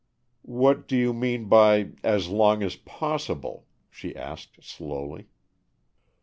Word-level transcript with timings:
"What 0.41 0.87
do 0.87 0.97
you 0.97 1.13
mean 1.13 1.45
by 1.47 1.91
as 2.03 2.27
long 2.27 2.63
as 2.63 2.75
possible?" 2.75 3.67
she 3.91 4.15
asked, 4.15 4.63
slowly. 4.63 5.27